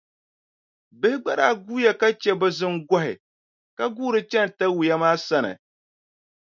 Bihi 0.99 1.17
gba 1.21 1.33
daa 1.39 1.53
guuya 1.65 1.91
ka 1.99 2.07
che 2.21 2.31
bɛ 2.39 2.47
ziŋgɔhi 2.57 3.13
ka 3.77 3.85
guuri 3.95 4.21
chani 4.31 4.53
Tawia 4.57 4.95
maa 5.01 5.17
sani. 5.27 5.51